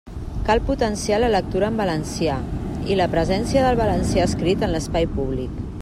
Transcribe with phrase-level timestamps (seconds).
[0.45, 2.39] Cal potenciar la lectura en valencià
[2.95, 5.63] i la presència del valencià escrit en l'espai públic.